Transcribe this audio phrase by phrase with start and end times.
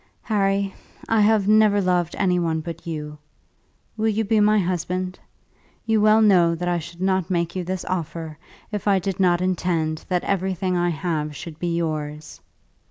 [0.23, 0.73] Harry,
[1.07, 3.19] I have never loved any one but you.
[3.95, 5.19] Will you be my husband?
[5.85, 8.39] You well know that I should not make you this offer
[8.71, 12.41] if I did not intend that everything I have should be yours.